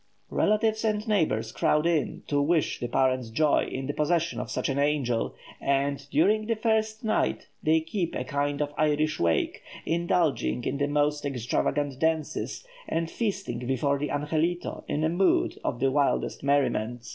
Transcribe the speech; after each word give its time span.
Relatives 0.31 0.83
and 0.83 1.07
neighbours 1.07 1.51
crowd 1.51 1.85
in 1.85 2.23
to 2.25 2.41
wish 2.41 2.79
the 2.79 2.87
parents 2.87 3.29
joy 3.29 3.65
in 3.71 3.85
the 3.85 3.93
possession 3.93 4.39
of 4.39 4.49
such 4.49 4.67
an 4.67 4.79
angel; 4.79 5.35
and, 5.61 6.09
during 6.09 6.47
the 6.47 6.55
first 6.55 7.03
night, 7.03 7.47
they 7.61 7.79
keep 7.79 8.15
a 8.15 8.23
kind 8.23 8.63
of 8.63 8.73
Irish 8.79 9.19
wake, 9.19 9.61
indulging 9.85 10.63
in 10.63 10.79
the 10.79 10.87
most 10.87 11.23
extravagant 11.23 11.99
dances, 11.99 12.65
and 12.87 13.11
feasting 13.11 13.59
before 13.67 13.99
the 13.99 14.09
angelito 14.09 14.83
in 14.87 15.03
a 15.03 15.07
mood 15.09 15.59
of 15.63 15.79
the 15.79 15.91
wildest 15.91 16.41
merriment. 16.41 17.03